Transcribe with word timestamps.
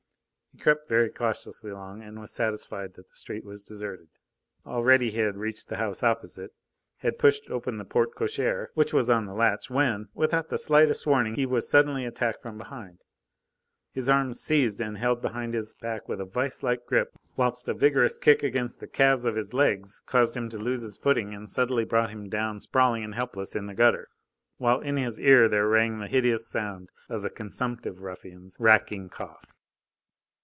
He 0.53 0.57
crept 0.59 0.89
very 0.89 1.09
cautiously 1.09 1.71
along; 1.71 2.05
was 2.19 2.29
satisfied 2.33 2.93
that 2.95 3.07
the 3.07 3.15
street 3.15 3.45
was 3.45 3.63
deserted. 3.63 4.09
Already 4.65 5.09
he 5.09 5.19
had 5.19 5.37
reached 5.37 5.69
the 5.69 5.77
house 5.77 6.03
opposite, 6.03 6.51
had 6.97 7.17
pushed 7.17 7.49
open 7.49 7.77
the 7.77 7.85
porte 7.85 8.13
cochere, 8.15 8.67
which 8.73 8.93
was 8.93 9.09
on 9.09 9.25
the 9.25 9.33
latch 9.33 9.69
when, 9.69 10.09
without 10.13 10.49
the 10.49 10.57
slightest 10.57 11.07
warning, 11.07 11.35
he 11.35 11.45
was 11.45 11.69
suddenly 11.69 12.05
attacked 12.05 12.41
from 12.41 12.57
behind, 12.57 12.99
his 13.93 14.09
arms 14.09 14.41
seized 14.41 14.81
and 14.81 14.97
held 14.97 15.21
behind 15.21 15.53
his 15.53 15.73
back 15.73 16.09
with 16.09 16.19
a 16.19 16.25
vice 16.25 16.61
like 16.61 16.85
grip, 16.85 17.15
whilst 17.37 17.69
a 17.69 17.73
vigorous 17.73 18.17
kick 18.17 18.43
against 18.43 18.81
the 18.81 18.87
calves 18.87 19.23
of 19.23 19.37
his 19.37 19.53
legs 19.53 20.03
caused 20.05 20.35
him 20.35 20.49
to 20.49 20.59
lose 20.59 20.81
his 20.81 20.97
footing 20.97 21.33
and 21.33 21.49
suddenly 21.49 21.85
brought 21.85 22.09
him 22.11 22.27
down, 22.27 22.59
sprawling 22.59 23.05
and 23.05 23.15
helpless, 23.15 23.55
in 23.55 23.67
the 23.67 23.73
gutter, 23.73 24.09
while 24.57 24.81
in 24.81 24.97
his 24.97 25.17
ear 25.17 25.47
there 25.47 25.69
rang 25.69 25.97
the 25.99 26.07
hideous 26.09 26.45
sound 26.47 26.89
of 27.09 27.21
the 27.21 27.29
consumptive 27.29 28.01
ruffian's 28.03 28.57
racking 28.59 29.07
cough. 29.07 29.45